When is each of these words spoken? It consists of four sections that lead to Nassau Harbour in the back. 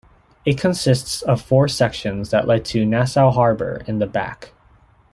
It 0.45 0.59
consists 0.59 1.21
of 1.21 1.43
four 1.43 1.67
sections 1.67 2.31
that 2.31 2.47
lead 2.47 2.65
to 2.65 2.87
Nassau 2.87 3.29
Harbour 3.29 3.83
in 3.85 3.99
the 3.99 4.07
back. 4.07 4.51